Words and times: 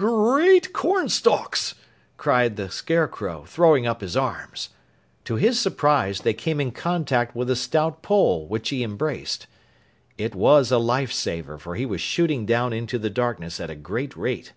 "Gr 0.00 0.38
eat 0.38 0.72
cornstalks!" 0.72 1.74
cried 2.16 2.54
the 2.54 2.70
Scarecrow, 2.70 3.42
throwing 3.48 3.84
up 3.84 4.00
his 4.00 4.16
arms. 4.16 4.68
To 5.24 5.34
his 5.34 5.58
surprise, 5.58 6.20
they 6.20 6.34
came 6.34 6.60
in 6.60 6.70
contact 6.70 7.34
with 7.34 7.50
a 7.50 7.56
stout 7.56 8.00
pole, 8.00 8.46
which 8.46 8.68
he 8.68 8.84
embraced. 8.84 9.48
It 10.16 10.36
was 10.36 10.70
a 10.70 10.76
lifesaver, 10.78 11.58
for 11.58 11.74
he 11.74 11.84
was 11.84 12.00
shooting 12.00 12.46
down 12.46 12.72
into 12.72 12.96
the 12.96 13.10
darkness 13.10 13.58
at 13.58 13.70
a 13.70 13.74
great 13.74 14.14
rate. 14.16 14.52